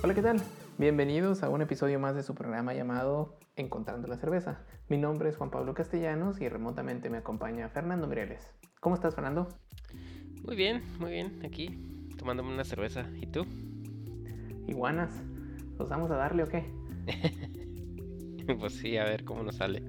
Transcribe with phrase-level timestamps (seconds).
[0.00, 0.40] Hola, ¿qué tal?
[0.78, 4.60] Bienvenidos a un episodio más de su programa llamado Encontrando la Cerveza.
[4.88, 8.54] Mi nombre es Juan Pablo Castellanos y remotamente me acompaña Fernando Mireles.
[8.78, 9.48] ¿Cómo estás, Fernando?
[10.44, 11.76] Muy bien, muy bien, aquí
[12.16, 13.06] tomándome una cerveza.
[13.20, 13.44] ¿Y tú?
[14.68, 15.10] Iguanas.
[15.80, 16.64] ¿Nos vamos a darle o qué?
[18.60, 19.82] pues sí, a ver cómo nos sale.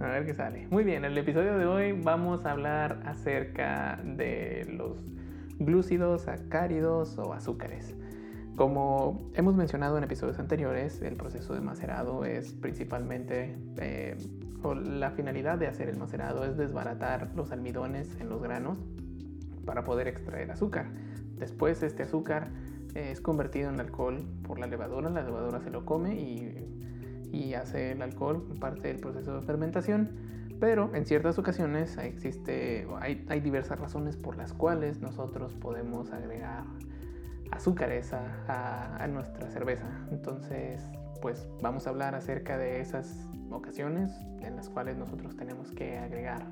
[0.00, 0.66] A ver qué sale.
[0.70, 5.04] Muy bien, en el episodio de hoy vamos a hablar acerca de los
[5.58, 7.94] glúcidos, acáridos o azúcares.
[8.56, 14.16] Como hemos mencionado en episodios anteriores, el proceso de macerado es principalmente, eh,
[14.62, 18.78] o la finalidad de hacer el macerado es desbaratar los almidones en los granos
[19.66, 20.86] para poder extraer azúcar.
[21.36, 22.48] Después este azúcar
[22.94, 27.92] es convertido en alcohol por la levadura, la levadura se lo come y, y hace
[27.92, 30.12] el alcohol parte del proceso de fermentación.
[30.58, 36.64] Pero en ciertas ocasiones existe, hay, hay diversas razones por las cuales nosotros podemos agregar
[37.52, 39.88] azúcares a, a, nuestra cerveza.
[40.10, 40.82] Entonces,
[41.20, 46.46] pues vamos a hablar acerca de esas ocasiones en las cuales nosotros tenemos que agregar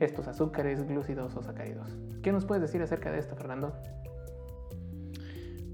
[0.00, 1.96] estos azúcares glúcidos o sacáridos.
[2.22, 3.74] ¿Qué nos puedes decir acerca de esto, Fernando?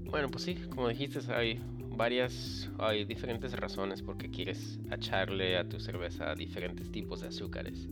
[0.09, 1.61] Bueno, pues sí, como dijiste, hay
[1.95, 7.87] varias, hay diferentes razones por qué quieres echarle a tu cerveza diferentes tipos de azúcares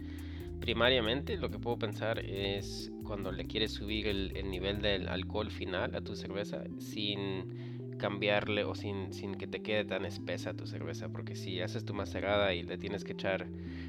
[0.60, 5.96] primariamente lo que puedo pensar es cuando le quieres subir el, nivel del alcohol final
[5.96, 11.10] a tu cerveza sin cambiarle o sin, sin, que te quede tan espesa tu cerveza.
[11.10, 13.48] Porque si haces tu macerada y le tienes que echar,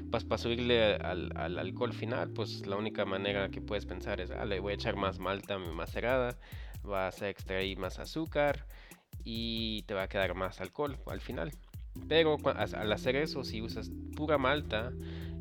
[0.09, 4.31] pues para subirle al, al, alcohol final, pues la única manera que puedes pensar es,
[4.31, 6.37] ah, le voy a echar más malta a mi macerada,
[6.83, 8.65] vas a extraer más azúcar
[9.23, 11.51] y te va a quedar más alcohol al final.
[12.07, 14.93] Pero al hacer eso, si usas pura malta,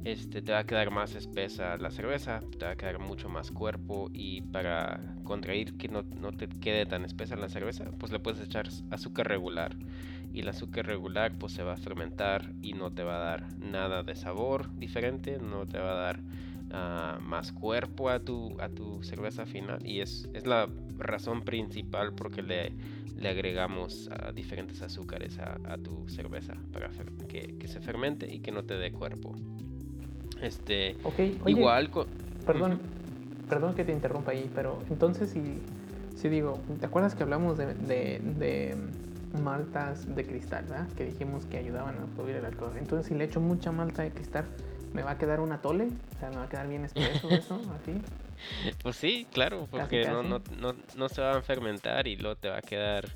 [0.05, 3.51] este, te va a quedar más espesa la cerveza, te va a quedar mucho más
[3.51, 8.19] cuerpo y para contraer que no, no, te quede tan espesa la cerveza, pues le
[8.19, 9.77] puedes echar azúcar regular
[10.33, 13.59] y el azúcar regular pues se va a fermentar y no te va a dar
[13.59, 18.69] nada de sabor diferente, no te va a dar uh, más cuerpo a tu, a
[18.69, 22.73] tu cerveza final y es, es la razón principal porque le,
[23.17, 26.91] le agregamos uh, diferentes azúcares a, a, tu cerveza para
[27.29, 29.35] que, que se fermente y que no te dé cuerpo.
[30.41, 30.97] Este,
[31.47, 31.91] igual
[32.47, 32.81] Perdón,
[33.49, 35.61] perdón que te interrumpa ahí, pero entonces si,
[36.17, 38.77] si digo, ¿te acuerdas que hablamos de, de,
[39.43, 40.89] maltas de cristal, ¿verdad?
[40.97, 42.73] Que dijimos que ayudaban a subir el alcohol.
[42.79, 44.47] Entonces si le echo mucha malta de cristal,
[44.93, 45.89] ¿me va a quedar una tole?
[46.17, 48.01] O sea, ¿me va a quedar bien espeso eso, así?
[48.83, 52.49] Pues sí, claro, porque No, no, no, no se va a fermentar y luego te
[52.49, 53.09] va a quedar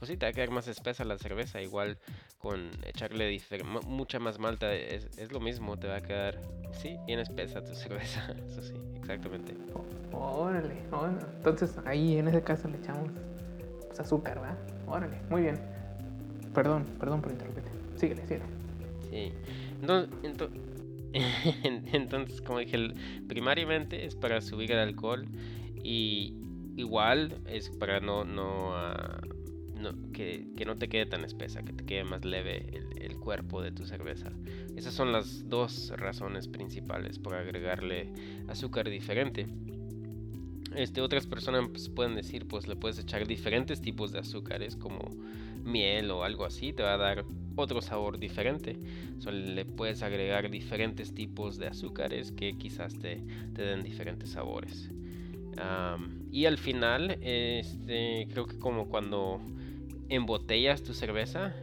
[0.00, 1.60] pues sí, te va a quedar más espesa la cerveza.
[1.60, 1.98] Igual
[2.38, 3.38] con echarle
[3.86, 6.40] mucha más malta, es, lo mismo, te va a quedar,
[6.72, 8.34] sí, bien espesa tu cerveza.
[8.48, 9.54] Eso sí, exactamente.
[10.10, 10.74] órale,
[11.36, 13.10] entonces ahí en ese caso le echamos
[13.86, 14.58] pues, azúcar, ¿verdad?
[14.86, 15.60] Órale, muy bien.
[16.54, 17.70] Perdón, perdón por interrumpirte.
[17.96, 18.44] Síguele, síguele.
[19.10, 19.32] Sí.
[19.82, 20.48] Entonces,
[21.92, 22.94] entonces, como dije,
[23.28, 25.26] primariamente es para subir el alcohol
[25.84, 26.34] y
[26.76, 29.39] igual es para no, no uh,
[30.12, 33.84] que, no te quede tan espesa, que te quede más leve el, cuerpo de tu
[33.84, 34.32] cerveza.
[34.76, 38.12] Esas son las dos razones principales por agregarle
[38.48, 39.46] azúcar diferente.
[40.74, 45.10] Este, otras personas pues, pueden decir, pues le puedes echar diferentes tipos de azúcares como
[45.64, 47.24] miel o algo así, te va a dar
[47.56, 48.78] otro sabor diferente.
[49.30, 53.22] le puedes agregar diferentes tipos de azúcares que quizás te,
[53.54, 54.90] te den diferentes sabores.
[56.32, 59.40] y al final, este, creo que como cuando
[60.10, 61.54] embotellas tu cerveza,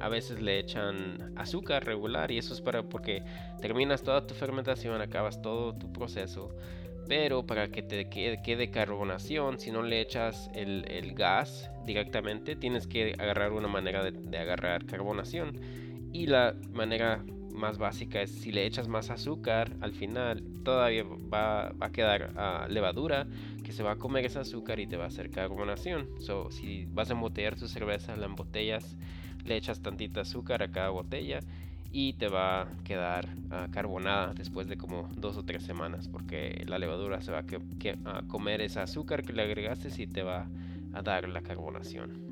[0.00, 3.22] a veces le echan azúcar regular y eso es para porque
[3.60, 6.54] terminas toda tu fermentación, acabas todo tu proceso,
[7.08, 13.14] pero para que te quede, carbonación, si no le echas el, gas directamente, tienes que
[13.18, 15.58] agarrar una manera de, agarrar carbonación.
[16.12, 17.24] Y la manera
[17.60, 22.66] más básica es si le echas más azúcar al final todavía va, a quedar ah,
[22.68, 23.26] levadura
[23.72, 26.08] se va a comer ese azúcar y te va a hacer carbonación.
[26.20, 28.96] So, si vas a embotellar tu cerveza, la embotellas,
[29.44, 31.40] le echas tantita azúcar a cada botella
[31.92, 36.64] y te va a quedar ah, carbonada después de como dos o tres semanas porque
[36.66, 37.44] la levadura se va
[38.04, 40.48] a, comer ese azúcar que le agregaste y te va
[40.92, 42.29] a dar la carbonación.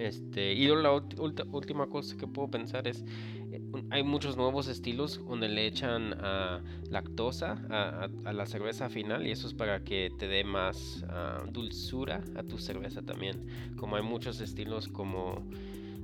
[0.00, 3.04] Este, y la última cosa que puedo pensar es,
[3.52, 3.60] eh,
[3.90, 9.46] hay muchos nuevos estilos donde le echan uh, lactosa a, la cerveza final y eso
[9.46, 13.46] es para que te dé más ah, dulzura a tu cerveza también.
[13.76, 15.46] Como hay muchos estilos como,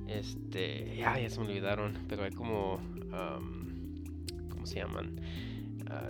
[0.07, 2.79] este, ay, ya se me olvidaron, pero hay como,
[4.51, 5.19] ¿cómo se llaman?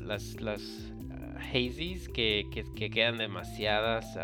[0.02, 0.92] las las
[1.38, 4.18] hazies que, que, quedan demasiadas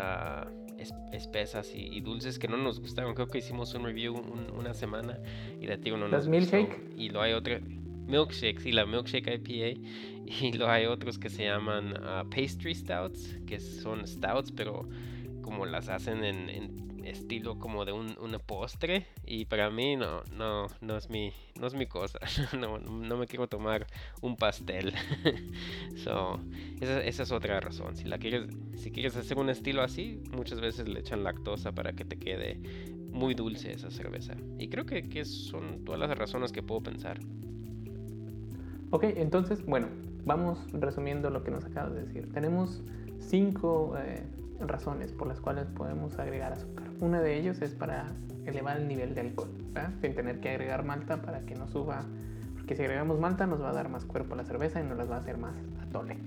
[1.12, 3.14] espesas y, dulces que no nos gustaron.
[3.14, 4.14] Creo que hicimos un review
[4.58, 5.18] una semana
[5.60, 6.92] y la tío no nos milkshake?
[6.96, 7.60] Y lo hay otra
[8.06, 9.80] milkshake, sí, la milkshake IPA.
[10.26, 14.88] Y lo hay otros que se llaman ah, pastry stouts, que son stouts, pero
[15.42, 20.66] como las hacen en estilo como de un una postre y para mí no no
[20.80, 22.18] no es mi no es mi cosa.
[22.58, 23.86] No, no me quiero tomar
[24.20, 24.92] un pastel.
[25.96, 26.40] So,
[26.80, 27.96] esa, esa, es otra razón.
[27.96, 31.92] Si la quieres si quieres hacer un estilo así muchas veces le echan lactosa para
[31.92, 32.58] que te quede
[33.10, 34.34] muy dulce esa cerveza.
[34.58, 37.20] Y creo que, que son todas las razones que puedo pensar.
[38.90, 39.88] Ok entonces bueno
[40.24, 42.32] vamos resumiendo lo que nos acabas de decir.
[42.32, 42.82] Tenemos
[43.18, 44.22] cinco eh,
[44.60, 46.84] razones por las cuales podemos agregar azúcar.
[47.00, 48.06] Una de ellos es para
[48.46, 49.50] elevar el nivel de alcohol,
[50.00, 52.04] sin tener que agregar malta para que no suba,
[52.54, 54.96] porque si agregamos malta nos va a dar más cuerpo a la cerveza y nos
[54.96, 56.18] las va a hacer más atole.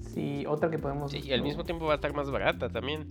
[0.00, 1.12] Si otra que podemos...
[1.14, 3.10] y al mismo tiempo va a estar más barata también,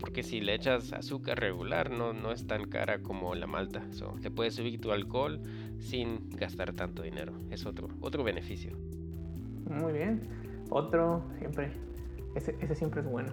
[0.00, 3.82] porque si le echas azúcar regular no, no es tan cara como la malta.
[3.90, 5.40] So, le puedes subir tu alcohol
[5.78, 7.32] sin gastar tanto dinero.
[7.50, 8.72] Es otro, otro beneficio.
[9.68, 10.22] Muy bien.
[10.70, 11.72] Otro, siempre,
[12.34, 13.32] ese, ese siempre es bueno.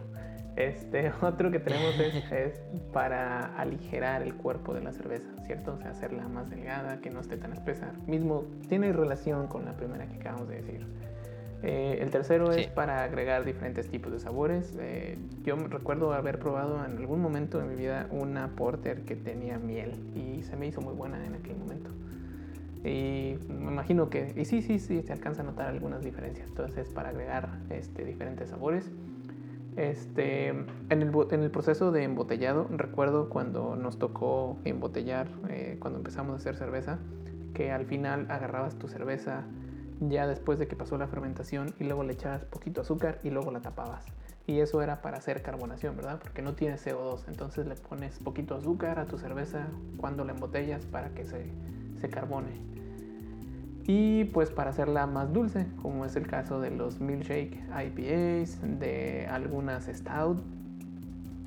[0.56, 2.62] Este, otro que tenemos es,
[2.94, 5.74] para aligerar el cuerpo de la cerveza, ¿cierto?
[5.74, 7.92] O sea, hacerla más delgada, que no esté tan espesa.
[8.08, 10.86] Mismo tiene relación con la primera que acabamos de decir.
[11.64, 14.78] Eh, el tercero es para agregar diferentes tipos de sabores.
[14.80, 19.58] Eh, yo recuerdo haber probado en algún momento de mi vida una porter que tenía
[19.58, 21.90] miel y se me hizo muy buena en aquel momento.
[22.84, 26.50] Y me imagino que, y sí, sí, sí, se alcanza a notar algunas diferencias.
[26.50, 28.92] Entonces, para agregar este, diferentes sabores.
[29.78, 36.38] Este, en, el, proceso de embotellado, recuerdo cuando nos tocó embotellar, eh, cuando empezamos a
[36.38, 37.00] hacer cerveza,
[37.54, 39.44] que al final agarrabas tu cerveza
[40.00, 43.52] ya después de que pasó la fermentación y luego le echabas poquito azúcar y luego
[43.52, 44.06] la tapabas.
[44.48, 46.20] Y eso era para hacer carbonación, ¿verdad?
[46.22, 47.28] Porque no tiene CO2.
[47.28, 49.68] Entonces le pones poquito azúcar a tu cerveza
[49.98, 51.48] cuando la embotellas para que se,
[52.00, 52.75] se carbone
[53.88, 59.28] y pues para hacerla más dulce, como es el caso de los milkshake IPAs, de
[59.30, 60.40] algunas stout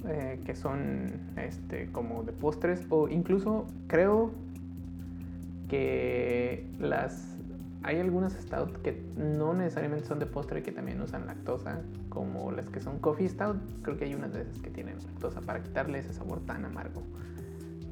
[0.06, 4.30] eh, que son este, como de postres o incluso creo
[5.68, 7.34] que las
[7.82, 12.68] hay algunas stout que no necesariamente son de postre que también usan lactosa, como las
[12.68, 15.98] que son coffee stout, creo que hay unas de esas que tienen lactosa para quitarle
[15.98, 17.02] ese sabor tan amargo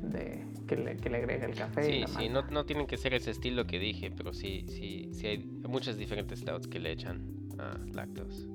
[0.02, 1.84] de, que, le, que le agrega el café.
[1.84, 5.26] Sí, sí, no, no, tienen que ser ese estilo que dije, pero sí, sí, sí
[5.26, 7.22] hay muchas diferentes stouts que le echan
[7.58, 8.48] a lactos.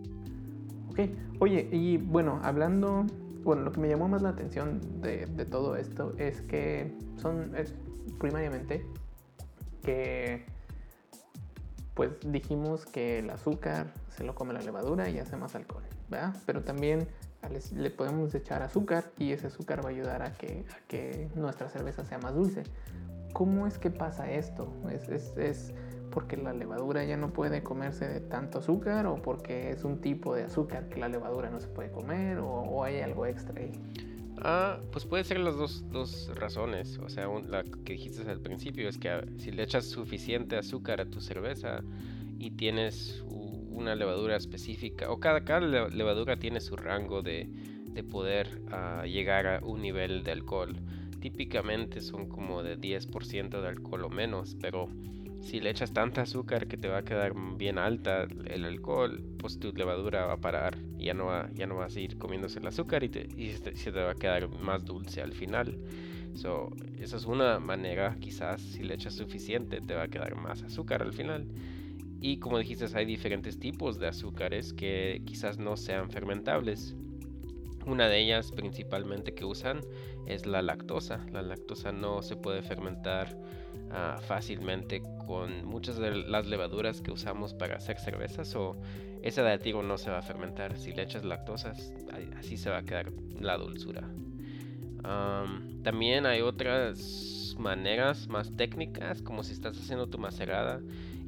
[0.90, 1.00] Ok,
[1.40, 3.06] oye, y bueno, hablando,
[3.44, 7.56] bueno, lo que me llamó más la atención de, de todo esto es que son,
[7.56, 7.74] es
[8.20, 8.86] primariamente
[9.84, 10.46] que,
[11.94, 16.36] pues dijimos que el azúcar se lo come la levadura y hace más alcohol, ¿verdad?
[16.46, 17.08] Pero también
[17.76, 22.06] le podemos echar azúcar y ese azúcar va a ayudar a que, que nuestra cerveza
[22.06, 22.64] sea más dulce.
[23.34, 24.72] ¿Cómo es que pasa esto?
[24.90, 25.74] ¿Es, es,
[26.12, 30.36] porque la levadura ya no puede comerse de tanto azúcar o porque es un tipo
[30.36, 33.72] de azúcar que la levadura no se puede comer o, hay algo extra ahí?
[34.44, 36.98] Ah, pues puede ser las dos, dos razones.
[37.00, 41.06] O sea, la que dijiste al principio es que si le echas suficiente azúcar a
[41.06, 41.82] tu cerveza
[42.38, 43.24] y tienes
[43.82, 47.50] una levadura específica, o cada, cada levadura tiene su rango de,
[47.88, 50.76] de poder uh, llegar a un nivel de alcohol.
[51.20, 54.88] Típicamente son como de 10% de alcohol o menos, pero
[55.42, 59.60] si le echas tanta azúcar que te va a quedar bien alta el alcohol, pues
[59.60, 62.68] tu levadura va a parar ya no, va, ya no vas a ir comiéndose el
[62.68, 65.78] azúcar y se, te va a quedar más dulce al final.
[66.36, 70.62] So, esa es una manera, quizás si le echas suficiente te va a quedar más
[70.64, 71.48] azúcar al final.
[72.22, 76.96] Y como dijiste, hay diferentes tipos de azúcares que quizás no sean fermentables.
[77.88, 79.82] Una de ellas principalmente que usan
[80.28, 81.26] es la lactosa.
[81.32, 83.36] La lactosa no se puede fermentar
[83.90, 88.80] ah, fácilmente con muchas de las levaduras que usamos para hacer cervezas o
[89.24, 90.78] ese aditivo no se va a fermentar.
[90.78, 91.74] Si le echas lactosa,
[92.38, 94.08] así se va a quedar la dulzura.
[95.82, 100.82] también hay otras maneras más técnicas, como si estás haciendo tu macerada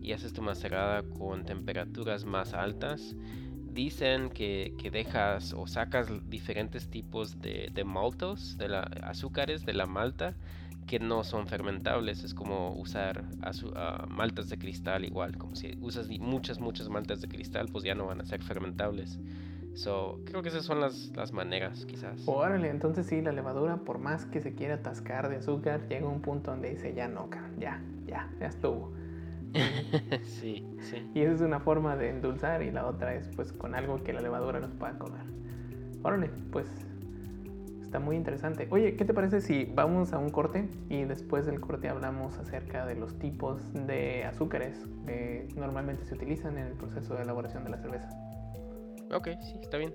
[0.03, 3.15] y haces tu macerada con temperaturas más altas,
[3.73, 10.35] dicen que, dejas o sacas diferentes tipos de, maltos, de la, azúcares de la malta
[10.85, 12.23] que no son fermentables.
[12.23, 17.29] Es como usar uh, maltas de cristal igual, como si usas muchas, muchas maltas de
[17.29, 19.17] cristal, pues ya no van a ser fermentables.
[19.73, 22.21] So, creo que esas son las, las maneras, quizás.
[22.27, 26.21] Órale, entonces sí, la levadura, por más que se quiera atascar de azúcar, llega un
[26.21, 28.93] punto donde dice ya no, ya, ya, ya estuvo.
[30.23, 31.11] sí, sí.
[31.13, 34.13] Y esa es una forma de endulzar y la otra es pues con algo que
[34.13, 35.25] la levadura nos pueda comer.
[36.03, 36.67] Órale, pues
[37.93, 38.67] Está muy interesante.
[38.71, 42.87] Oye, ¿qué te parece si vamos a un corte y después del corte hablamos acerca
[42.87, 47.69] de los tipos de azúcares que normalmente se utilizan en el proceso de elaboración de
[47.69, 48.09] la cerveza?
[49.13, 49.93] Ok, sí, está bien.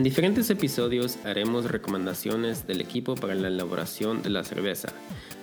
[0.00, 4.88] En diferentes episodios haremos recomendaciones del equipo para la elaboración de la cerveza.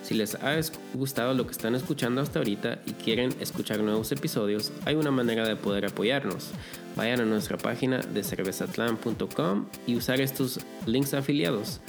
[0.02, 0.60] Si les ha
[0.96, 5.48] gustado lo que están escuchando hasta ahorita y quieren escuchar nuevos episodios, hay una manera
[5.48, 6.50] de poder apoyarnos.
[6.96, 11.80] Vayan a nuestra página de cervezatlan.com y usar estos links afiliados.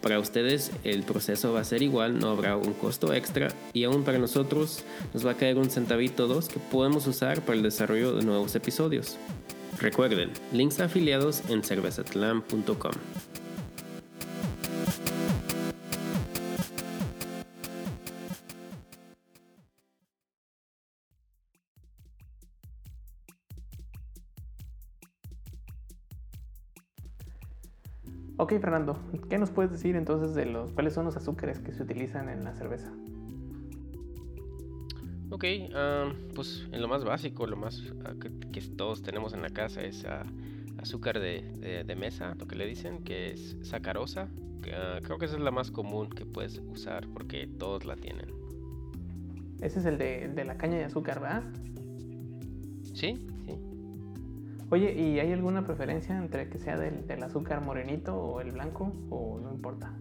[0.00, 4.04] Para ustedes el proceso va a ser igual, no habrá un costo extra y aún
[4.04, 8.14] para nosotros nos va a caer un centavito dos que podemos usar para el desarrollo
[8.14, 9.18] de nuevos episodios.
[9.80, 12.92] Recuerden, links afiliados en cervezatlan.com.
[28.36, 28.98] Ok, Fernando,
[29.30, 32.44] ¿qué nos puedes decir entonces de los cuáles son los azúcares que se utilizan en
[32.44, 32.92] la cerveza?
[35.40, 38.12] Ok, ah, pues en lo más básico, lo más ah,
[38.52, 40.26] que, todos tenemos en la casa es ah,
[40.76, 44.28] azúcar de, mesa, lo que le dicen, que es sacarosa.
[44.60, 48.26] creo que esa es la más común que puedes usar porque todos la tienen.
[49.62, 51.44] Ese es el de, la caña de azúcar, ¿verdad?
[52.92, 53.54] Sí, sí.
[54.68, 58.92] Oye, ¿y hay alguna preferencia entre que sea del, del azúcar morenito o el blanco
[59.08, 59.96] o no importa?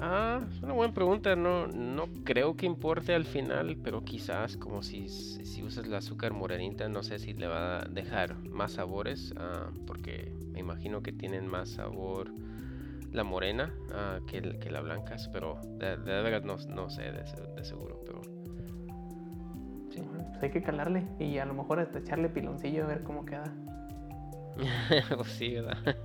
[0.00, 1.36] Ah, es una buena pregunta.
[1.36, 6.32] No, no creo que importe al final, pero quizás como si, si usas el azúcar
[6.32, 11.12] morenita, no sé si le va a dejar más sabores, ah, porque me imagino que
[11.12, 12.30] tienen más sabor
[13.12, 18.00] la morena ah, que, que, la blanca, pero de, verdad no, no, sé de, seguro,
[18.04, 18.22] pero...
[19.90, 20.02] Sí.
[20.02, 23.50] Pues hay que calarle y a lo mejor hasta echarle piloncillo a ver cómo queda.
[25.16, 25.78] pues sí, ¿verdad?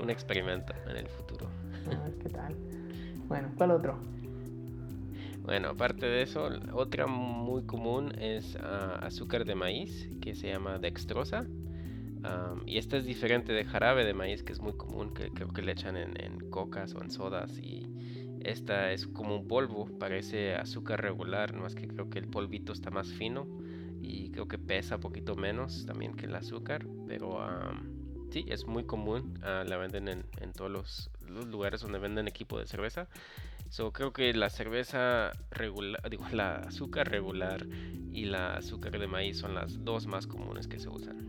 [0.00, 1.48] Un experimento en el futuro.
[1.86, 2.56] A ver qué tal.
[3.28, 3.98] Bueno, ¿cuál otro?
[5.44, 10.78] Bueno, aparte de eso, otra muy común es ah, azúcar de maíz, que se llama
[10.78, 11.46] dextrosa.
[12.66, 15.60] y esta es diferente de jarabe de maíz, que es muy común, que creo que
[15.60, 17.58] le echan en, cocas o en sodas.
[17.58, 17.86] Y
[18.40, 22.72] esta es como un polvo, parece azúcar regular, no es que creo que el polvito
[22.72, 23.46] está más fino
[24.00, 27.38] y creo que pesa poquito menos también que el azúcar, pero
[28.30, 32.28] sí, es muy común, ah, la venden en, en todos los los lugares donde venden
[32.28, 33.08] equipo de cerveza.
[33.70, 37.66] So, creo que la cerveza regular, digo, la azúcar regular
[38.12, 41.24] y la azúcar de maíz son las dos más comunes que se usan.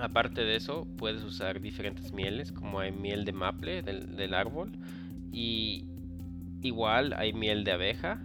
[0.00, 4.72] aparte de eso, puedes usar diferentes mieles, como hay miel de maple del, árbol
[5.32, 5.84] y
[6.62, 8.20] igual hay miel de abeja.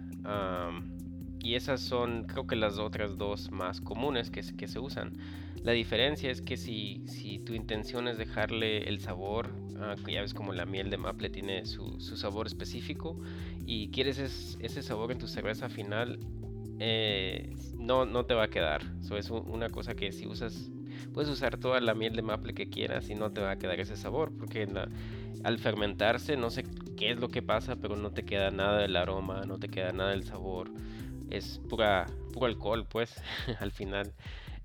[1.40, 5.16] Y esas son, creo que las otras dos más comunes que, que se usan.
[5.62, 9.50] La diferencia es que si, si tu intención es dejarle el sabor,
[10.04, 13.18] que ya ves como la miel de maple tiene su, sabor específico
[13.66, 14.18] y quieres
[14.60, 16.18] ese sabor en tu cerveza final,
[16.80, 18.82] eh, no, no te va a quedar.
[19.00, 20.70] Eso es una cosa que si usas,
[21.12, 23.78] puedes usar toda la miel de maple que quieras y no te va a quedar
[23.80, 24.68] ese sabor, porque
[25.44, 26.64] al fermentarse no sé
[26.96, 29.92] qué es lo que pasa, pero no te queda nada del aroma, no te queda
[29.92, 30.70] nada del sabor.
[31.30, 33.14] Es pura, puro alcohol, pues,
[33.60, 34.12] al final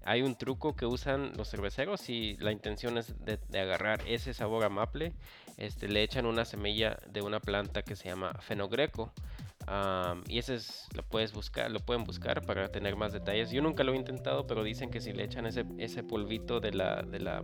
[0.06, 4.64] hay un truco que usan los cerveceros y la intención es de, agarrar ese sabor
[4.66, 5.14] a maple.
[5.58, 9.12] Este, le echan una semilla de una planta que se llama fenogreco.
[10.28, 13.52] y ese es, lo puedes buscar, lo pueden buscar para tener más detalles.
[13.52, 16.74] Yo nunca lo he intentado, pero dicen que si le echan ese, ese polvito de
[16.74, 17.42] la, de la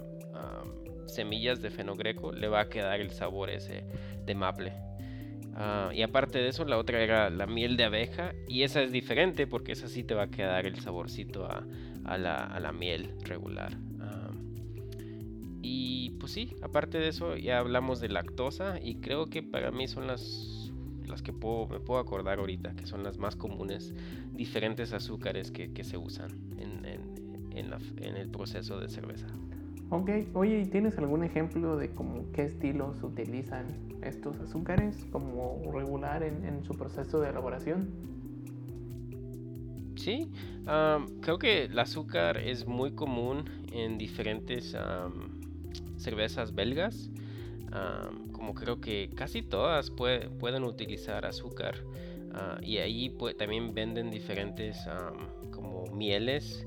[1.05, 3.83] semillas de fenogreco, le va a quedar el sabor ese
[4.25, 4.88] de maple.
[5.55, 8.33] Ah, y aparte de eso, la otra era la miel de abeja.
[8.47, 11.65] Y esa es diferente porque esa sí te va a quedar el saborcito a,
[12.05, 13.77] a la, miel regular.
[15.61, 19.87] y pues sí, aparte de eso ya hablamos de lactosa y creo que para mí
[19.87, 20.71] son las,
[21.07, 23.93] las que puedo, me puedo acordar ahorita, que son las más comunes,
[24.31, 29.27] diferentes azúcares que, se usan en, en, el proceso de cerveza.
[29.91, 33.65] Ok, oye, ¿y tienes algún ejemplo de cómo qué estilos utilizan
[34.03, 38.09] estos azúcares como regular en su proceso de elaboración?
[39.99, 40.31] Sí,
[41.19, 43.43] creo que el azúcar es muy común
[43.73, 44.73] en diferentes
[45.97, 47.09] cervezas belgas.
[48.31, 51.75] como creo que casi todas pueden utilizar azúcar.
[52.31, 54.77] Ah, y ahí también venden diferentes
[55.51, 56.65] como mieles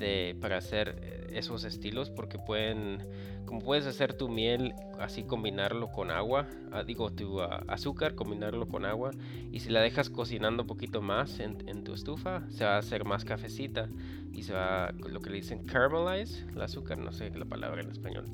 [0.00, 3.06] de, para hacer esos estilos porque pueden,
[3.44, 8.66] como puedes hacer tu miel, así combinarlo con agua, ah, digo tu ah, azúcar, combinarlo
[8.66, 9.10] con agua
[9.50, 13.04] y si la dejas cocinando un poquito más en, tu estufa, se va a hacer
[13.04, 13.88] más cafecita
[14.32, 17.90] y se va, lo que le dicen caramelize, el azúcar, no sé la palabra en
[17.90, 18.26] español,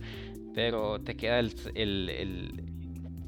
[0.55, 2.65] pero te queda el, el,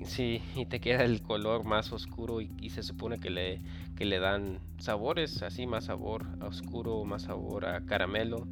[0.05, 3.61] Sí, y te queda el color más oscuro y, se supone que le,
[3.97, 8.49] que le dan sabores, así más sabor a oscuro, más sabor a caramelo.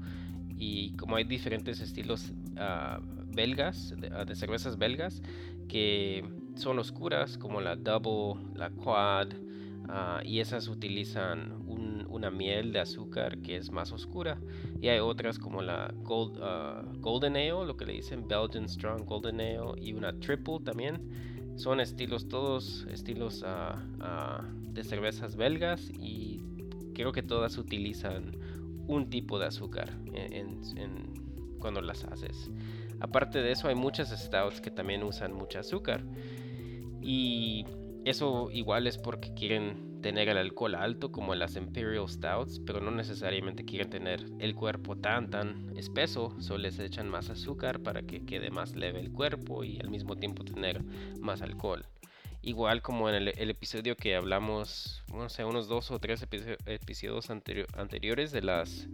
[0.58, 5.22] Y como hay diferentes estilos uh, belgas, ah, de, cervezas belgas,
[5.68, 6.24] que
[6.56, 9.28] son oscuras, como la double, la quad,
[9.84, 11.56] uh, y esas utilizan
[12.10, 14.40] una miel de azúcar que es más oscura.
[14.80, 16.40] Y hay otras como la gold,
[17.00, 21.08] Golden Ale, lo que le dicen Belgian Strong Golden Ale, y una triple también
[21.56, 23.44] son estilos, todos estilos
[24.72, 26.40] de cervezas belgas y
[26.94, 28.32] creo que todas utilizan
[28.88, 29.96] un tipo de azúcar
[31.60, 32.50] cuando las haces.
[33.00, 36.04] Aparte de eso hay muchas stouts que también usan mucho azúcar
[37.00, 37.64] y
[38.04, 42.90] eso igual es porque quieren tener el alcohol alto como las Imperial Stouts, pero no
[42.90, 48.24] necesariamente quieren tener el cuerpo tan tan espeso, solo les echan más azúcar para que
[48.24, 50.82] quede más leve el cuerpo y al mismo tiempo tener
[51.20, 51.84] más alcohol.
[52.42, 56.24] Igual como en el, episodio que hablamos, no sé, unos dos o tres
[56.66, 58.88] episodios anteriores de las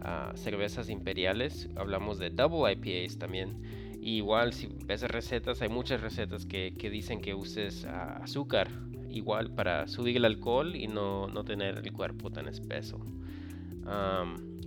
[0.00, 3.62] ah, cervezas imperiales, hablamos de double IPAs también.
[4.02, 8.68] igual si ves recetas, hay muchas recetas que, dicen que uses ah, azúcar
[9.08, 12.98] igual para subir el alcohol y no, tener el cuerpo tan espeso.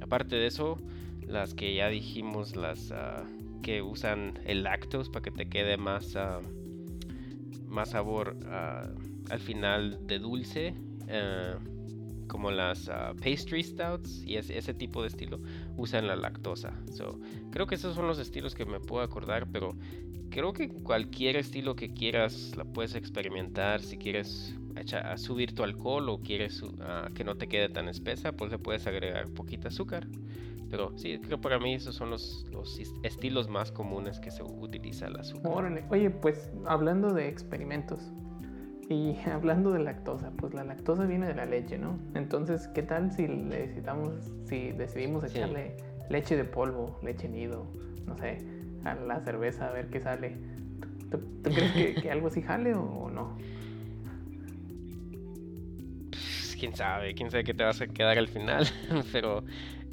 [0.02, 0.80] aparte de eso,
[1.28, 3.26] las que ya dijimos, las ah,
[3.62, 6.16] que usan el lactose para que te quede más,
[7.72, 8.88] más sabor ah,
[9.30, 10.76] al final de dulce.
[11.08, 11.56] Eh,
[12.28, 12.90] como las
[13.22, 15.42] pastry stouts y ese, tipo de estilo
[15.76, 16.72] usan la lactosa.
[17.52, 19.76] creo que esos son los estilos que me puedo acordar, pero
[20.32, 23.82] creo que cualquier estilo que quieras la puedes experimentar.
[23.82, 24.56] Si quieres
[25.18, 28.88] subir tu alcohol o quieres uh, que no te quede tan espesa, pues le puedes
[28.88, 30.08] agregar poquita azúcar.
[30.72, 35.08] Pero sí, creo para mí esos son los, los estilos más comunes que se utiliza
[35.08, 35.86] el azúcar.
[35.90, 38.14] Oye, pues hablando de experimentos
[38.90, 42.00] y hablando de lactosa, pues la lactosa viene de la leche, ¿no?
[42.16, 44.14] Entonces, ¿qué tal si necesitamos,
[44.46, 45.76] si decidimos echarle
[46.10, 47.68] leche de polvo, leche nido,
[48.08, 48.38] no sé,
[48.86, 50.38] a la cerveza a ver qué sale?
[51.12, 53.38] ¿Tú, crees que, algo así jale o no?
[56.62, 58.68] quién sabe, quién sabe qué te vas a quedar al final,
[59.12, 59.44] pero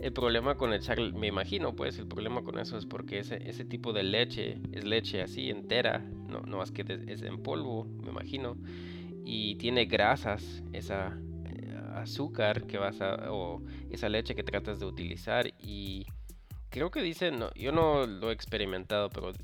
[0.00, 3.64] el problema con echar, me imagino, pues el problema con eso es porque ese, ese
[3.64, 8.10] tipo de leche es leche así entera, no, no más que es en polvo, me
[8.10, 8.56] imagino,
[9.24, 14.86] y tiene grasas, esa eh, azúcar que vas a, o esa leche que tratas de
[14.86, 16.06] utilizar y
[16.70, 19.34] creo que dicen, no, yo no lo he experimentado, pero eh,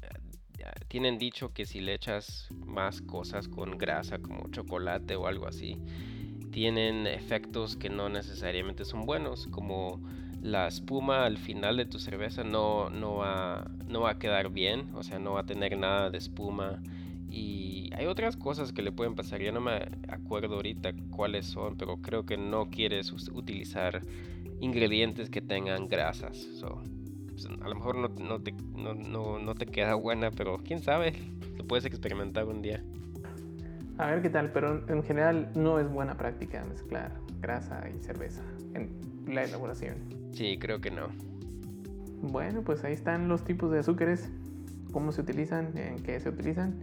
[0.87, 5.77] tienen dicho que si le echas más cosas con grasa como chocolate o algo así,
[6.53, 10.01] tienen efectos que no necesariamente son buenos, como
[10.45, 14.91] la espuma al final de tu cerveza no, no, va, no va a quedar bien,
[14.95, 16.83] o sea, no va a tener nada de espuma.
[17.31, 21.79] Y hay otras cosas que le pueden pasar, ya no me acuerdo ahorita cuáles son,
[21.79, 24.03] pero creo que no quieres utilizar
[24.61, 26.47] ingredientes que tengan grasas.
[27.29, 31.15] Pues, a lo mejor no, no, te, no, no te queda buena, pero quién sabe,
[31.57, 32.85] lo puedes experimentar un día.
[33.97, 38.43] A ver qué tal, pero en general no es buena práctica mezclar grasa y cerveza
[38.75, 38.91] en
[39.27, 40.24] la elaboración.
[40.35, 41.09] Sí, creo que no.
[42.21, 44.29] Bueno, pues ahí están los tipos de azúcares,
[44.93, 46.81] cómo se utilizan, en qué se utilizan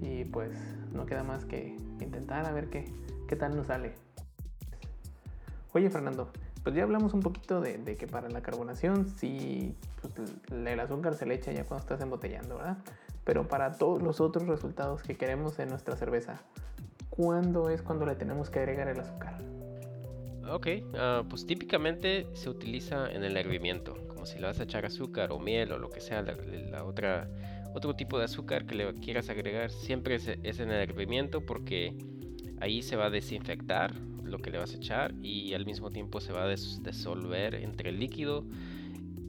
[0.00, 0.52] y pues
[0.92, 2.90] no queda más que intentar a ver qué,
[3.26, 3.92] qué tal nos sale.
[5.72, 6.30] Oye Fernando,
[6.62, 11.26] pues ya hablamos un poquito de, que para la carbonación sí, pues, el azúcar se
[11.26, 12.78] le echa ya cuando estás embotellando, ¿verdad?
[13.28, 16.40] pero para todos los otros resultados que queremos en nuestra cerveza,
[17.10, 19.34] ¿cuándo es cuando le tenemos que agregar el azúcar?
[20.50, 24.86] Ok, ah, pues típicamente se utiliza en el hervimiento, como si le vas a echar
[24.86, 27.28] azúcar o miel o lo que sea, la, otra,
[27.74, 31.94] otro tipo de azúcar que le quieras agregar, siempre es, en el hervimiento porque
[32.60, 36.20] ahí se va a desinfectar lo que le vas a echar y al mismo tiempo
[36.20, 38.44] se va a disolver entre el líquido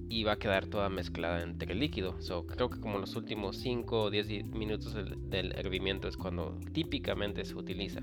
[0.09, 2.19] y va a quedar toda mezclada entre el líquido.
[2.21, 7.45] So, creo que como los últimos 5 o 10 minutos del, hervimiento es cuando típicamente
[7.45, 8.01] se utiliza.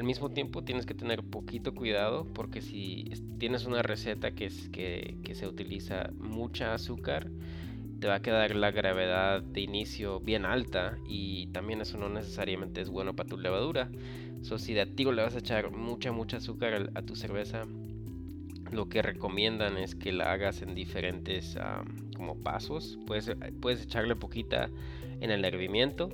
[0.00, 5.34] Al mismo tiempo tienes que tener poquito cuidado porque si tienes una receta que, que,
[5.34, 7.30] se utiliza mucha azúcar,
[8.00, 12.80] te va a quedar la gravedad de inicio bien alta y también eso no necesariamente
[12.80, 13.90] es bueno para tu levadura.
[14.40, 17.66] So, si de tiro le vas a echar mucha, mucha azúcar a, tu cerveza,
[18.72, 21.58] lo que recomiendan es que la hagas en diferentes
[22.16, 22.98] como pasos.
[23.06, 24.70] Puedes, puedes echarle poquita
[25.20, 26.08] en el hervimiento,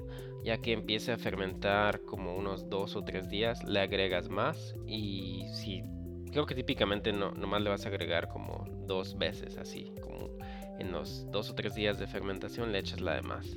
[0.45, 5.45] ya que empiece a fermentar como unos dos o tres días, le agregas más y
[5.53, 5.83] si
[6.31, 10.31] creo que típicamente no, nomás le vas a agregar como dos veces así, como
[10.79, 13.57] en los dos o tres días de fermentación le echas la de más.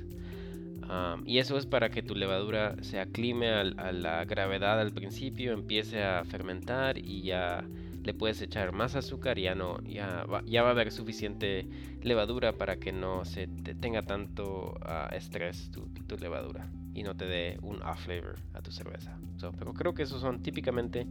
[1.26, 5.52] y eso es para que tu levadura se aclime a, a la gravedad al principio,
[5.52, 7.64] empiece a fermentar y ya
[8.10, 11.68] le puedes echar más azúcar y ya no ya va, ya va a haber suficiente
[12.02, 17.58] levadura para que no se tenga tanto ah, estrés tu, levadura y no te dé
[17.62, 19.16] un off flavor a tu cerveza.
[19.56, 21.06] pero creo que esos son típicamente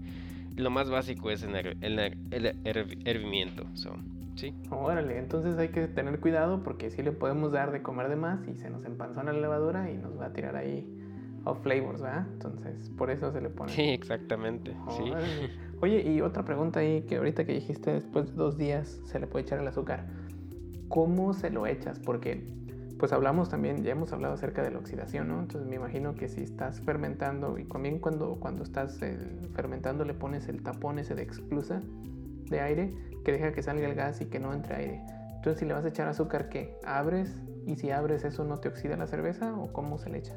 [0.57, 2.59] lo más básico es en el, el,
[3.05, 3.63] hervimiento.
[4.35, 4.53] ¿sí?
[4.69, 8.45] Órale, entonces hay que tener cuidado porque si le podemos dar de comer de más
[8.45, 10.85] y se nos empanzona la levadura y nos va a tirar ahí
[11.45, 12.27] off flavors, ¿verdad?
[12.33, 13.71] Entonces, por eso se le pone.
[13.71, 14.75] Sí, exactamente.
[14.89, 15.11] Sí.
[15.81, 19.27] Oye, y otra pregunta ahí que ahorita que dijiste después de dos días se le
[19.27, 20.05] puede echar el azúcar.
[20.89, 21.99] ¿Cómo se lo echas?
[21.99, 22.43] Porque
[22.99, 25.39] pues hablamos también, ya hemos hablado acerca de la oxidación, ¿no?
[25.39, 29.17] Entonces me imagino que si estás fermentando y también cuando, cuando estás eh,
[29.55, 31.81] fermentando le pones el tapón ese de exclusa
[32.49, 35.01] de aire que deja que salga el gas y que no entre aire.
[35.35, 36.75] Entonces si le vas a echar azúcar, ¿qué?
[36.85, 37.33] ¿Abres?
[37.65, 40.35] Y si abres eso no te oxida la cerveza o cómo se le echa?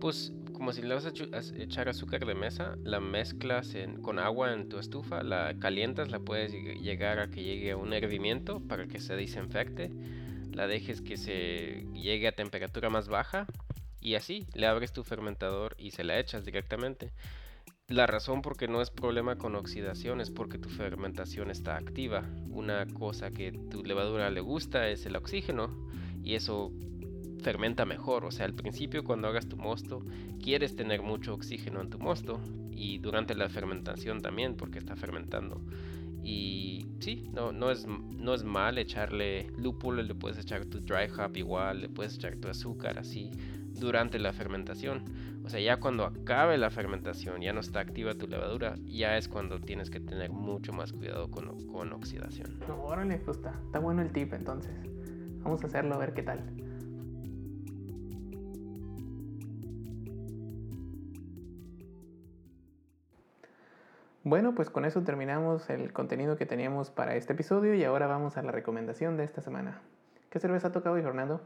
[0.00, 1.12] Pues como si le vas a
[1.56, 6.52] echar azúcar de mesa, la mezclas con agua en tu estufa, la calientas, la puedes
[6.52, 9.90] llegar a que llegue a un hervimiento para que se desinfecte,
[10.52, 13.46] la dejes que se llegue a temperatura más baja
[14.02, 17.10] y así le abres tu fermentador y se la echas directamente.
[17.88, 22.22] La razón por qué no es problema con oxidación es porque tu fermentación está activa.
[22.50, 25.88] Una cosa que tu levadura le gusta es el oxígeno
[26.22, 26.70] y eso
[27.40, 28.24] fermenta mejor.
[28.24, 30.04] O sea, al principio cuando hagas tu mosto,
[30.42, 35.60] quieres tener mucho oxígeno en tu mosto y durante la fermentación también porque está fermentando.
[36.22, 41.08] Y sí, no, no, es, no es mal echarle lúpulo, le puedes echar tu dry
[41.18, 43.30] hop igual, le puedes echar tu azúcar así
[43.72, 45.04] durante la fermentación.
[45.44, 49.28] O sea, ya cuando acabe la fermentación, ya no está activa tu levadura, ya es
[49.28, 52.58] cuando tienes que tener mucho más cuidado con, con oxidación.
[52.68, 54.72] No, órale, pues está, está bueno el tip entonces.
[55.42, 56.44] Vamos a hacerlo a ver qué tal.
[64.30, 68.36] Bueno, pues con eso terminamos el contenido que teníamos para este episodio y ahora vamos
[68.36, 69.82] a la recomendación de esta semana.
[70.30, 71.40] ¿Qué cerveza toca hoy, Fernando?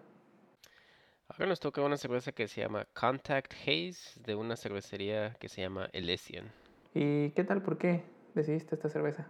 [1.28, 5.62] Ahora nos toca una cerveza que se llama Contact Haze de una cervecería que se
[5.62, 6.52] llama Elysian.
[6.92, 7.62] ¿Y qué tal?
[7.62, 9.28] ¿Por qué decidiste esta cerveza?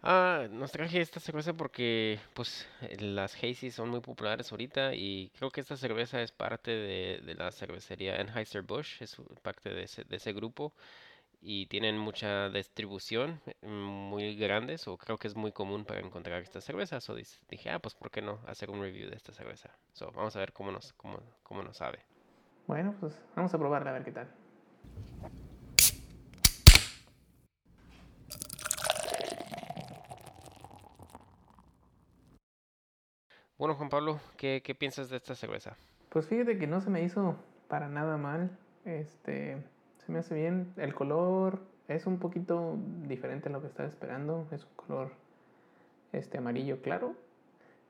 [0.00, 2.68] Ah, nos traje esta cerveza porque pues
[3.00, 7.50] las Hazy's son muy populares ahorita y creo que esta cerveza es parte de, la
[7.50, 10.72] cervecería Anheuser-Busch, es parte de de ese grupo
[11.46, 16.40] y tienen mucha distribución mm, muy grandes o creo que es muy común para encontrar
[16.40, 17.02] esta cerveza.
[17.02, 19.70] So dije, ah, pues ¿por qué no hacer un review de esta cerveza?
[19.92, 21.98] So, vamos a ver cómo nos, cómo, cómo nos sabe.
[22.66, 24.28] Bueno, pues vamos a probarla a ver qué tal.
[33.58, 35.76] Bueno, Juan Pablo, ¿qué, ¿qué piensas de esta cerveza?
[36.08, 37.36] Pues fíjate que no se me hizo
[37.68, 38.58] para nada mal.
[38.86, 39.62] Este,
[40.04, 40.72] se me hace bien.
[40.76, 44.46] El color es un poquito diferente a lo que estaba esperando.
[44.50, 45.12] Es un color
[46.12, 47.14] este amarillo claro.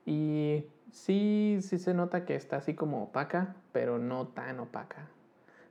[0.06, 5.08] Y sí, sí se nota que está así como opaca, pero no tan opaca.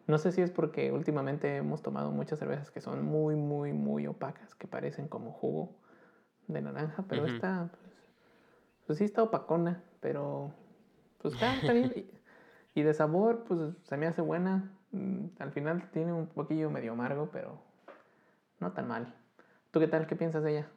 [0.05, 4.05] No sé si es porque últimamente hemos tomado muchas cervezas que son muy, muy, muy
[4.07, 5.69] opacas, que parecen como jugo
[6.47, 7.93] de naranja, pero esta, pues,
[8.85, 10.51] pues, sí está opacona, pero
[11.19, 11.93] pues está, está bien.
[12.75, 14.71] Y de sabor, pues se me hace buena.
[14.93, 17.59] Mm, al final tiene un poquillo medio amargo, pero
[18.59, 19.13] no tan mal.
[19.71, 20.07] ¿Tú qué tal?
[20.07, 20.67] ¿Qué piensas de ella?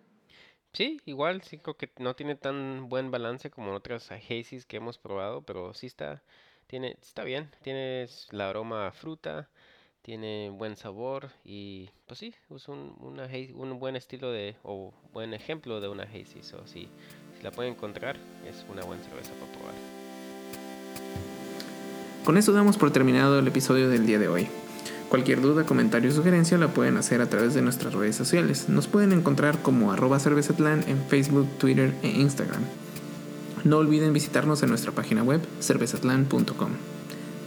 [0.73, 4.99] Sí, igual, sí creo que no tiene tan buen balance como otras hazies que hemos
[4.99, 6.23] probado, pero sí está,
[6.67, 9.49] tiene, está bien, tiene la aroma a fruta,
[10.03, 15.81] tiene buen sabor y pues sí, es un, un buen estilo de, o buen ejemplo
[15.81, 16.91] de una hazy, so, si
[17.43, 20.06] la pueden encontrar, es una buena cerveza para probar.
[22.27, 24.49] Con eso damos por terminado el episodio del día de hoy.
[25.09, 28.69] Cualquier duda, comentario o sugerencia la pueden hacer a través de nuestras redes sociales.
[28.69, 32.63] Nos pueden encontrar como arroba cervezatlan en Facebook, Twitter e Instagram.
[33.63, 36.71] No olviden visitarnos en nuestra página web cervezatlan.com.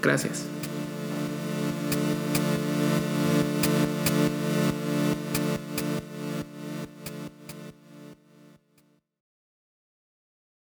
[0.01, 0.45] Gracias.